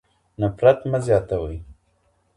[0.41, 1.57] نفرت مه زياتوئ.